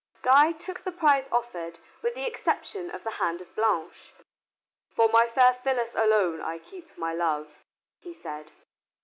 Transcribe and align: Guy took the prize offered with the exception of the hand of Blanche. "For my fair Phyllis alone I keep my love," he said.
Guy 0.23 0.51
took 0.51 0.79
the 0.81 0.91
prize 0.91 1.29
offered 1.31 1.77
with 2.01 2.15
the 2.15 2.25
exception 2.25 2.89
of 2.89 3.03
the 3.03 3.11
hand 3.21 3.39
of 3.39 3.53
Blanche. 3.53 4.15
"For 4.89 5.07
my 5.07 5.27
fair 5.27 5.53
Phyllis 5.53 5.93
alone 5.93 6.41
I 6.41 6.57
keep 6.57 6.97
my 6.97 7.13
love," 7.13 7.59
he 7.99 8.11
said. 8.11 8.51